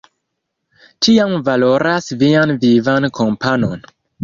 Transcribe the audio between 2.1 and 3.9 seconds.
vian vivan kompanon.